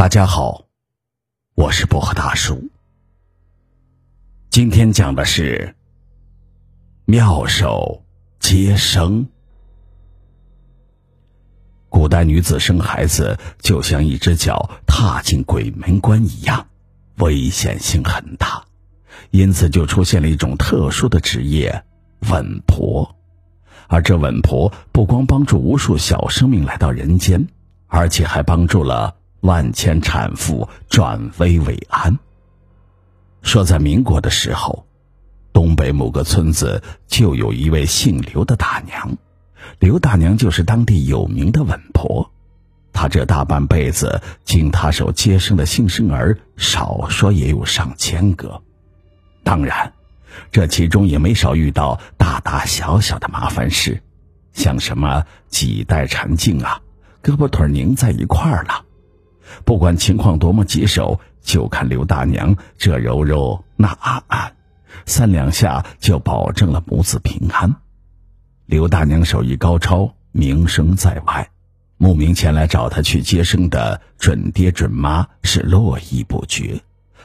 [0.00, 0.64] 大家好，
[1.54, 2.70] 我是薄荷大叔。
[4.48, 5.74] 今天讲的是
[7.04, 8.02] 妙手
[8.38, 9.28] 接生。
[11.90, 16.66] 古代女子生孩子就像一只脚踏进鬼门关一样，
[17.18, 18.64] 危险性很大，
[19.32, 21.84] 因此就出现了一种特殊的职业——
[22.32, 23.16] 稳婆。
[23.86, 27.48] 而这稳婆不光帮助无数小生命来到人间，
[27.86, 29.16] 而且还帮助了。
[29.40, 32.18] 万千产妇转危为安。
[33.42, 34.86] 说在民国的时候，
[35.52, 39.16] 东北某个村子就有一位姓刘的大娘，
[39.78, 42.30] 刘大娘就是当地有名的稳婆。
[42.92, 48.60] 她这大半辈子经她手接生的新生儿，少说也有上千个。
[49.42, 49.92] 当然，
[50.52, 54.02] 这其中也没少遇到大大小小的麻烦事，
[54.52, 56.82] 像什么脐带缠颈啊，
[57.22, 58.84] 胳膊腿拧在一块儿了。
[59.64, 64.56] 不管情况多么棘手，就看刘大娘这揉揉那按按，
[65.06, 67.76] 三两下就保证了母子平安。
[68.66, 71.50] 刘大娘手艺高超，名声在外，
[71.96, 76.80] 慕名前来找她去接生的准爹准妈是络绎不绝。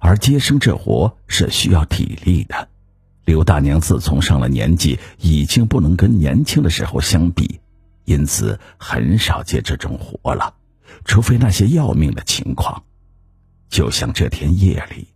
[0.00, 2.68] 而接生这活是需要体力的，
[3.24, 7.60] 刘大娘自从上了年纪，已经不能跟年轻的时候相比，
[8.04, 10.54] 因此很少接这种活了。
[11.04, 12.82] 除非那些要命的情况，
[13.68, 15.08] 就像这天夜里，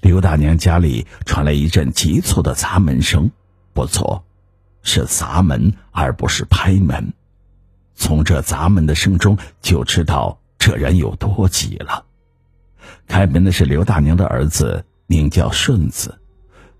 [0.00, 3.30] 刘大娘家里传来一阵急促的砸门声。
[3.72, 4.24] 不错，
[4.82, 7.12] 是砸门而不是拍门。
[7.96, 12.04] 从这砸门的声中就知道这人有多急了。
[13.08, 16.20] 开门的是刘大娘的儿子，名叫顺子。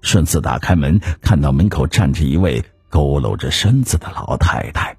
[0.02, 4.93] 顺子打开门，看到门口站着一位佝偻着身子的老太太。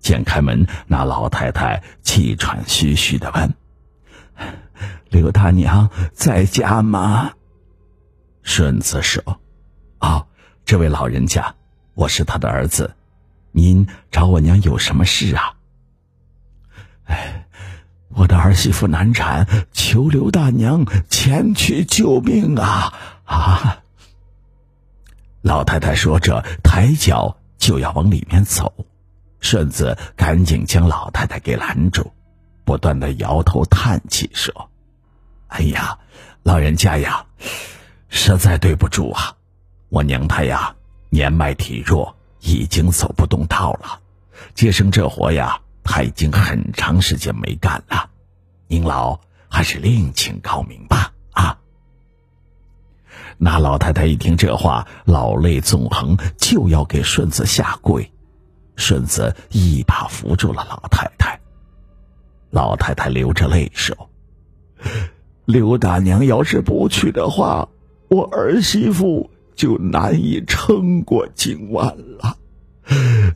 [0.00, 3.54] 见开门，那老太太气喘吁吁的问
[5.10, 7.30] ：“刘大娘在家吗？”
[8.42, 9.22] 顺子说
[10.00, 10.26] ：“哦，
[10.64, 11.54] 这位老人家，
[11.94, 12.94] 我是他的儿子，
[13.52, 15.54] 您找我娘有什么事啊
[17.04, 17.46] ？”“哎，
[18.08, 22.92] 我的儿媳妇难产，求刘大娘前去救命啊！”
[23.30, 23.82] 啊！
[25.42, 28.72] 老太太说着，抬脚就要往里面走。
[29.40, 32.12] 顺子赶紧将老太太给拦住，
[32.64, 34.70] 不断的摇头叹气说
[35.48, 35.98] ：“哎呀，
[36.42, 37.24] 老人家呀，
[38.08, 39.34] 实在对不住啊！
[39.88, 40.74] 我娘她呀
[41.08, 44.00] 年迈体弱，已经走不动道了。
[44.54, 48.08] 接生这活呀，她已经很长时间没干了。
[48.68, 49.18] 您老
[49.48, 51.58] 还是另请高明吧。”啊！
[53.38, 58.12] 那老太太一听这话，老泪纵横，就要给顺子下跪。
[58.80, 61.38] 顺子一把扶住了老太太。
[62.50, 64.10] 老太太流着泪说
[65.46, 67.68] ：“刘大娘要是不去的话，
[68.08, 72.36] 我儿媳妇就难以撑过今晚了，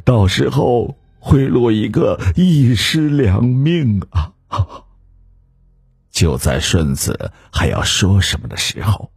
[0.04, 4.32] 到时候会落一个一尸两命啊！”
[6.10, 9.10] 就在顺子还要说什么的时候，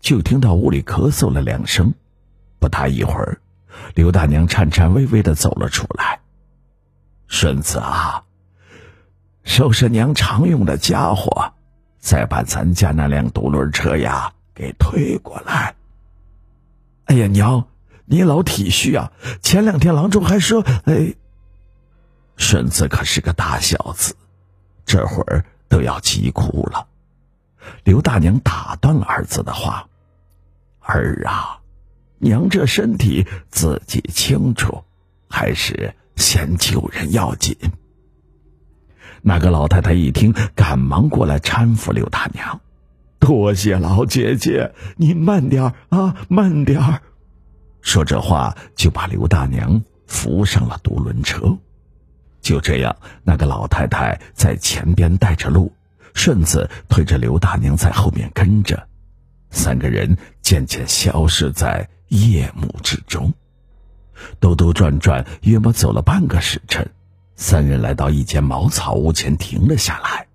[0.00, 1.94] 就听到屋里咳嗽了两声，
[2.58, 3.40] 不大一会儿。
[3.94, 6.20] 刘大娘颤颤巍巍的走了出来。
[7.26, 8.24] 顺子啊，
[9.44, 11.52] 收拾娘常用的家伙，
[11.98, 15.74] 再把咱家那辆独轮车呀给推过来。
[17.04, 17.68] 哎呀，娘，
[18.04, 19.12] 你老体恤啊！
[19.42, 21.14] 前两天郎中还说，哎，
[22.36, 24.16] 顺子可是个大小子，
[24.84, 26.88] 这会儿都要急哭了。
[27.84, 29.88] 刘大娘打断了儿子的话
[30.80, 31.58] ：“儿啊。”
[32.20, 34.84] 娘这身体自己清楚，
[35.28, 37.56] 还是先救人要紧。
[39.22, 42.60] 那个老太太一听，赶忙过来搀扶刘大娘
[43.18, 47.00] ：“多谢老姐姐，你慢点啊，慢点
[47.80, 51.56] 说这话，就把刘大娘扶上了独轮车。
[52.42, 55.72] 就这样，那个老太太在前边带着路，
[56.12, 58.86] 顺子推着刘大娘在后面跟着，
[59.50, 61.88] 三个人渐渐消失在。
[62.10, 63.32] 夜幕之中，
[64.40, 66.90] 兜兜转转，约莫走了半个时辰，
[67.36, 70.26] 三人来到一间茅草屋前停了下来。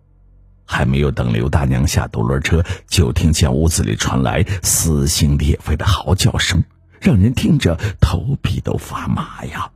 [0.66, 6.64] 还没有等刘大娘下独轮车，就听见屋子里传来撕心裂肺的嚎叫声，
[7.02, 9.70] 让人听着头皮都发麻呀。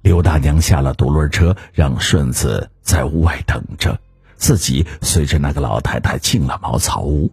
[0.00, 4.00] 刘大娘下了独轮车，让顺子在屋外等着，
[4.36, 7.30] 自己随着那个老太太进了茅草屋。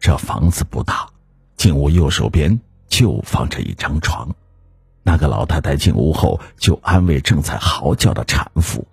[0.00, 1.08] 这房子不大，
[1.56, 2.60] 进屋右手边。
[2.90, 4.34] 就放着一张床，
[5.02, 8.86] 那个老太太进屋后就安慰正在嚎叫的产妇：“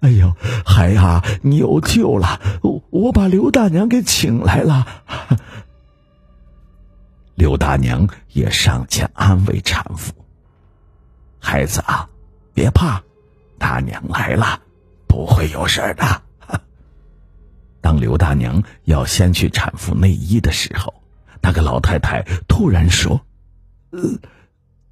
[0.00, 0.32] 哎呦，
[0.64, 2.38] 孩呀，你有救了！
[2.62, 4.86] 我我把刘大娘给请来了。
[7.34, 10.12] 刘大娘也上前安慰产妇
[11.40, 12.08] ：“孩子啊，
[12.52, 13.02] 别怕，
[13.58, 14.60] 大娘来了，
[15.08, 16.22] 不会有事的。
[17.80, 20.94] ”当刘大娘要先去产妇内衣的时候，
[21.44, 23.20] 那个老太太突然说：“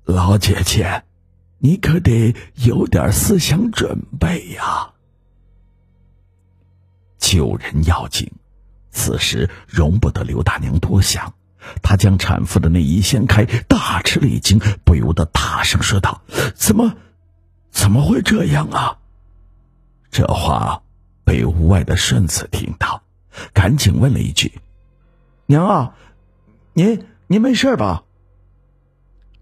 [0.04, 1.02] 老姐姐，
[1.56, 4.90] 你可得有点思想准备呀。”
[7.16, 8.30] 救人要紧，
[8.90, 11.32] 此时容不得刘大娘多想。
[11.82, 16.20] 她将产妇的内衣掀开，大吃了一惊，不由得大声说道
[16.54, 16.96] ：“怎么，
[17.70, 18.98] 怎么会这样啊？”
[20.12, 20.82] 这话
[21.24, 23.02] 被屋外的顺子听到，
[23.54, 24.60] 赶紧问了一句
[25.46, 25.94] ：“娘啊，
[26.74, 28.04] 您您没事吧？”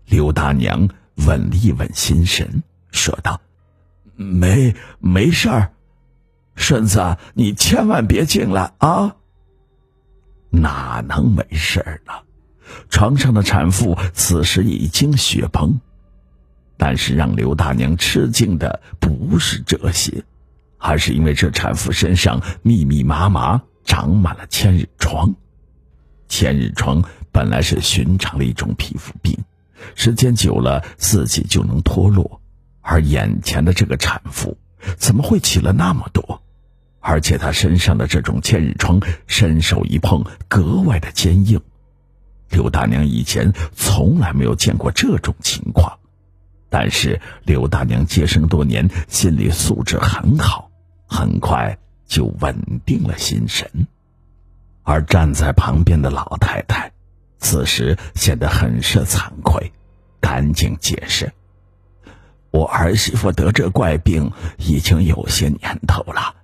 [0.06, 0.88] 刘大娘
[1.26, 3.40] 稳了一稳心神，说道
[4.16, 5.72] ：“没没事儿。”
[6.56, 9.16] 顺子，你千万别进来啊！
[10.50, 12.12] 哪能没事儿呢？
[12.90, 15.80] 床上的产妇此时已经血崩，
[16.76, 20.22] 但是让刘大娘吃惊的不是这些，
[20.76, 25.34] 而是因为这产妇身上密密麻麻长满了千日疮。
[26.28, 29.38] 千日疮本来是寻常的一种皮肤病，
[29.94, 32.40] 时间久了自己就能脱落，
[32.80, 34.56] 而眼前的这个产妇
[34.96, 36.42] 怎么会起了那么多？
[37.00, 41.60] 而且她身上的这种千日疮，伸手一碰格外的坚硬。
[42.50, 45.98] 刘大娘以前从来没有见过这种情况，
[46.68, 50.70] 但是刘大娘接生多年，心理素质很好，
[51.06, 53.86] 很快就稳定了心神。
[54.82, 56.90] 而站在旁边的老太太，
[57.40, 59.72] 此时显得很是惭愧，
[60.20, 61.32] 赶紧解释
[62.52, 66.36] ：“我儿媳妇得这怪病已经有些年头了。”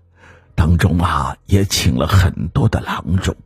[0.56, 3.37] 当中啊，也请了很多的郎中，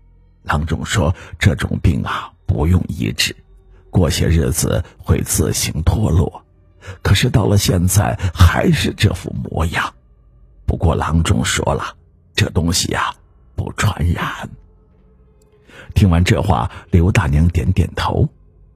[0.45, 3.35] 郎中说这种病啊不用医治，
[3.91, 6.45] 过些日子会自行脱落。
[7.03, 9.93] 可是到了现在还是这副模样。
[10.67, 11.97] 不过郎中说了，
[12.35, 13.13] 这东西呀
[13.57, 14.49] 不传染。
[16.01, 18.27] 听完这话，刘大娘点点头，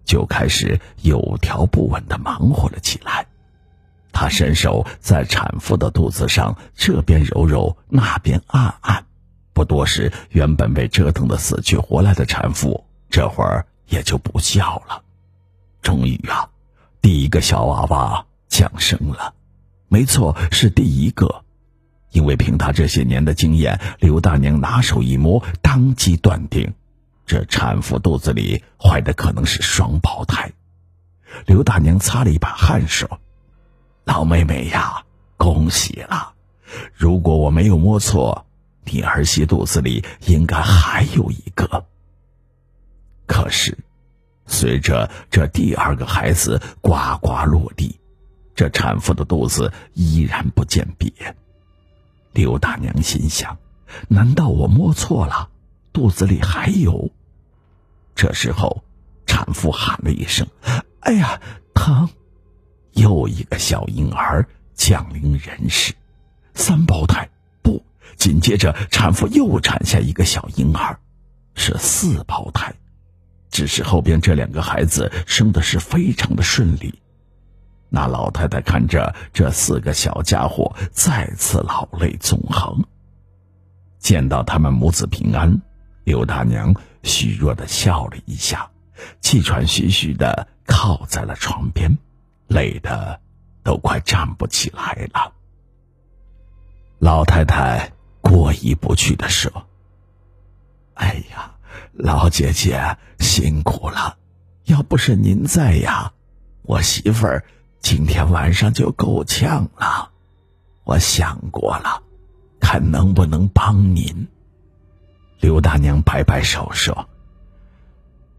[0.04, 3.26] 就开始有条不紊的忙活了起来。
[4.12, 9.06] 她伸手在产妇的肚子上这边揉揉，那边按按，
[9.54, 15.00] 不多时，原本被折腾的死去活来的产妇这会儿也就不叫了。
[15.80, 16.50] 终于啊，
[17.00, 19.32] 第一个小娃娃降生了，
[19.88, 21.42] 没错，是第一个。
[22.10, 26.74] 因为凭他这些年的经验，刘大娘拿手一摸，当即断定，
[27.26, 30.52] 这产妇肚子里怀的可能是双胞胎。
[31.46, 33.20] 刘大娘擦了一把汗说。
[34.04, 35.02] 老妹妹呀，
[35.38, 36.34] 恭喜了！
[36.92, 38.44] 如果我没有摸错，
[38.84, 41.86] 你儿媳肚子里应该还有一个。
[43.26, 43.78] 可是，
[44.46, 47.98] 随着这第二个孩子呱呱落地，
[48.54, 51.10] 这产妇的肚子依然不见瘪。
[52.32, 53.56] 刘大娘心想：
[54.08, 55.48] 难道我摸错了？
[55.94, 57.08] 肚子里还有？
[58.16, 58.82] 这时候，
[59.26, 60.46] 产妇喊了一声
[61.00, 61.40] ：“哎呀，
[61.72, 62.08] 疼！”
[62.94, 65.94] 又一个小婴儿降临人世，
[66.52, 67.30] 三胞胎
[67.62, 67.80] 不？
[68.16, 70.98] 紧接着产妇又产下一个小婴儿，
[71.54, 72.74] 是四胞胎。
[73.50, 77.00] 只是后边这两个孩子生的是非常的顺利。
[77.88, 82.84] 那老太太看着这四个小家伙，再次老泪纵横。
[84.00, 85.62] 见到他们母子平安，
[86.04, 88.70] 刘大娘虚弱的笑了一下，
[89.20, 91.98] 气喘吁吁的靠在了床边。
[92.46, 93.20] 累的
[93.62, 95.32] 都快站不起来了。
[96.98, 99.66] 老太太过意不去的说
[100.94, 101.54] ：“哎呀，
[101.94, 104.18] 老姐姐辛苦了，
[104.64, 106.12] 要不是您在呀，
[106.62, 107.44] 我媳妇儿
[107.80, 110.10] 今天晚上就够呛了。
[110.84, 112.02] 我想过了，
[112.60, 114.28] 看能不能帮您。”
[115.40, 117.08] 刘大娘摆摆手说：“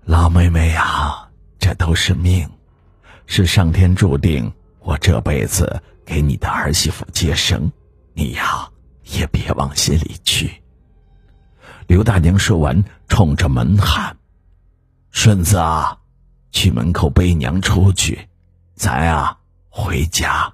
[0.05, 2.49] 老妹妹呀，这都是命。”
[3.27, 7.71] 是上天注定，我这辈子给你的儿媳妇接生，
[8.13, 8.69] 你呀
[9.03, 10.61] 也别往心里去。
[11.87, 14.15] 刘大娘说完，冲着门喊
[15.09, 15.97] ：“顺子啊，
[16.51, 18.29] 去门口背娘出去，
[18.75, 20.53] 咱啊回家。”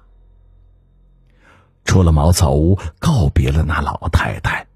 [1.84, 4.66] 出了茅草屋，告别了那老太太，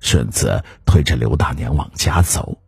[0.00, 2.58] 顺子推着刘大娘往家走。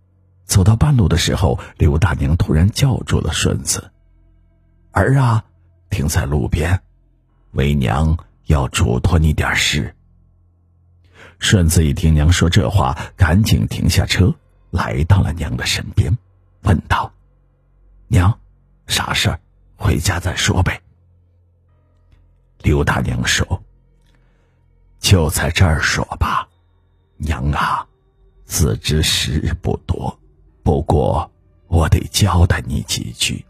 [0.45, 3.91] 走到半路的时候，刘大娘突然叫住了顺子。
[4.93, 5.45] 儿啊，
[5.91, 6.81] 停在路边，
[7.53, 8.17] 为娘
[8.47, 9.95] 要嘱托你点事，
[11.39, 14.35] 顺子一听娘说这话，赶紧停下车，
[14.71, 16.17] 来到了娘的身边，
[16.63, 17.13] 问道
[18.09, 18.41] ：“娘，
[18.87, 19.41] 啥事儿？
[19.77, 20.81] 回家再说呗。”
[22.63, 23.63] 刘大娘说
[24.99, 26.49] ：“就在这儿说吧，
[27.19, 27.87] 娘啊，
[28.45, 30.19] 自知时日不多，
[30.63, 31.31] 不过
[31.67, 33.45] 我得交代你几句。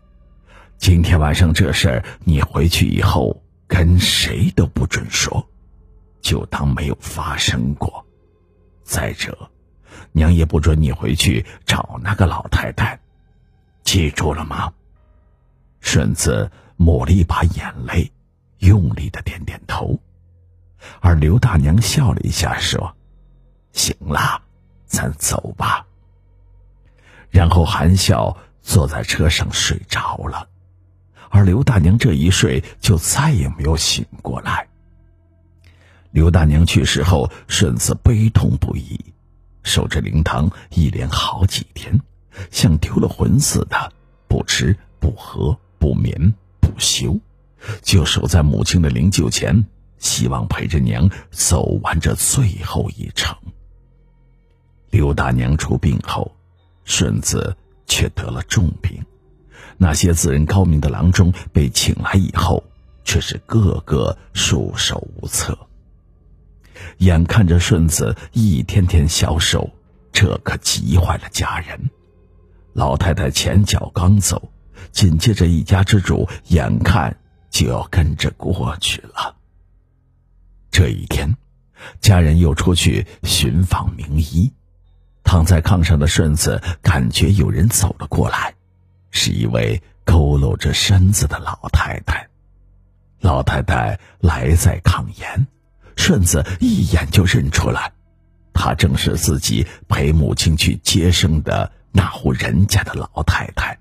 [0.79, 5.47] 今天晚上这事儿，你回去以后跟谁都不准说，
[6.21, 8.05] 就当没有发生过。
[8.83, 9.37] 再者，
[10.13, 12.99] 娘也不准你回去找那个老太太，
[13.85, 14.73] 记住了吗？”
[15.81, 18.11] 顺子抹了一把眼泪。
[18.59, 19.97] 用力的点点头，
[20.99, 22.93] 而刘大娘笑了一下，说
[23.73, 24.43] ：“行了，
[24.87, 25.87] 咱走吧。”
[27.31, 30.49] 然后含笑坐在车上睡着了。
[31.31, 34.67] 而刘大娘这一睡，就再也没有醒过来。
[36.11, 38.99] 刘大娘去世后，顺子悲痛不已，
[39.63, 42.01] 守着灵堂一连好几天，
[42.51, 43.93] 像丢了魂似的，
[44.27, 47.21] 不吃不喝不眠不休。
[47.83, 49.67] 就守在母亲的灵柩前，
[49.99, 53.37] 希望陪着娘走完这最后一程。
[54.91, 56.35] 刘大娘出殡后，
[56.85, 59.05] 顺子却得了重病。
[59.77, 62.65] 那些自认高明的郎中被请来以后，
[63.05, 65.59] 却是个个束手无策。
[66.99, 69.71] 眼看着顺子一天天消瘦，
[70.13, 71.91] 这可急坏了家人。
[72.73, 74.51] 老太太前脚刚走，
[74.93, 77.17] 紧接着一家之主眼看。
[77.51, 79.35] 就要跟着过去了。
[80.71, 81.35] 这一天，
[81.99, 84.53] 家人又出去寻访名医，
[85.29, 88.55] 躺在炕上的顺子感觉有人走了过来，
[89.11, 92.27] 是一位佝偻着身子的老太太。
[93.21, 95.47] 老太太来在炕沿，
[95.97, 97.93] 顺子一眼就认出来，
[98.55, 103.79] 她正是自己陪母亲去接生的那户人家的老太太。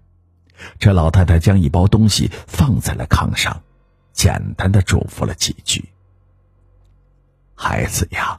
[0.78, 3.64] 这老太太将一包东西放在了炕上，
[4.12, 5.88] 简单的嘱咐了几句
[7.56, 8.38] ：“孩子呀，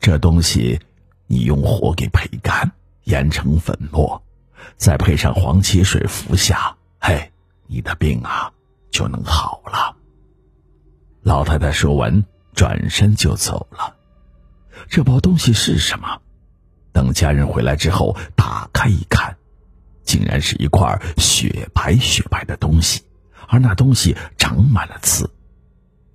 [0.00, 0.78] 这东西
[1.26, 2.72] 你用火给焙干，
[3.04, 4.22] 研成粉末，
[4.76, 7.32] 再配上黄芪水服下，嘿，
[7.66, 8.52] 你的病啊
[8.90, 9.96] 就能好了。”
[11.22, 13.94] 老太太说完，转身就走了。
[14.88, 16.20] 这包东西是什么？
[16.92, 19.36] 等家人回来之后，打开一看。
[20.04, 23.02] 竟然是一块雪白雪白的东西，
[23.48, 25.28] 而那东西长满了刺。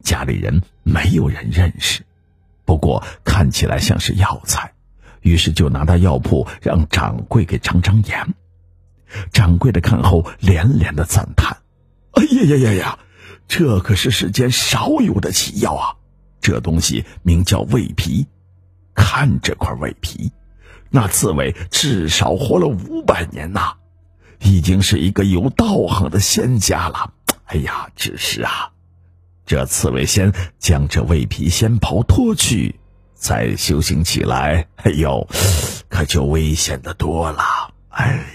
[0.02, 2.06] 家里人没有人认识，
[2.64, 4.74] 不过看起来像是药材，
[5.22, 8.34] 于是就拿到药铺让掌柜给尝尝眼。
[9.32, 11.58] 掌柜的看后连连的赞叹
[12.14, 13.00] ：“哎呀呀呀呀，
[13.48, 15.96] 这可是世间少有的奇药啊！
[16.40, 18.28] 这东西名叫胃皮，
[18.96, 20.32] 看这块胃皮，
[20.90, 23.74] 那刺猬至少活了五百年呐！”
[24.44, 27.14] 已经是一个有道行的仙家了。
[27.46, 28.72] 哎呀，只是啊，
[29.46, 32.80] 这刺猬仙将这胃皮仙袍脱去，
[33.22, 35.28] 再修行起来，哎呦，
[35.88, 37.72] 可就危险的多了。
[37.90, 38.26] 哎，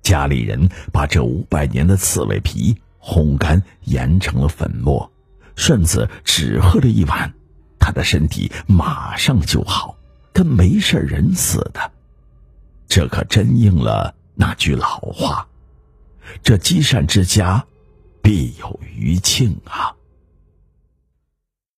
[0.00, 5.12] 家里人把这五百年的刺猬皮烘干，研成了粉末。
[5.54, 7.34] 顺子只喝了一碗，
[7.78, 9.98] 他的身体马上就好，
[10.32, 11.92] 跟没事人似的。
[12.88, 15.46] 这可真应了那句老话
[16.42, 17.66] ：“这积善之家，
[18.22, 19.94] 必有余庆啊。”